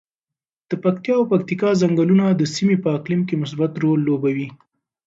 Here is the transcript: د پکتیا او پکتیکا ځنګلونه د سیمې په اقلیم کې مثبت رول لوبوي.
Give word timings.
د 0.69 0.71
پکتیا 0.83 1.13
او 1.17 1.25
پکتیکا 1.31 1.69
ځنګلونه 1.81 2.25
د 2.31 2.41
سیمې 2.55 2.77
په 2.83 2.89
اقلیم 2.97 3.21
کې 3.27 3.41
مثبت 3.43 3.71
رول 3.83 3.99
لوبوي. 4.07 4.47